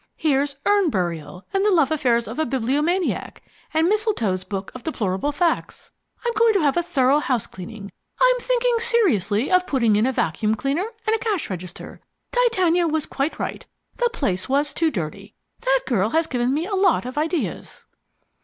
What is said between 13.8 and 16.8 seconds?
the place was too dirty. That girl has given me a